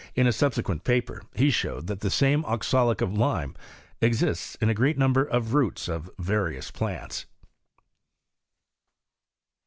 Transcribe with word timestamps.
In 0.15 0.25
a 0.25 0.31
subsequent 0.31 0.83
paper 0.83 1.21
he 1.35 1.51
showed, 1.51 1.85
that 1.85 1.99
the 1.99 2.09
same 2.09 2.43
oxalate 2.45 3.01
of 3.03 3.13
lime 3.15 3.55
exists 4.01 4.55
in 4.59 4.67
a 4.67 4.73
great 4.73 4.97
number 4.97 5.23
of 5.23 5.53
roots 5.53 5.87
of 5.87 6.09
various 6.17 6.71
l^ants. 6.71 7.25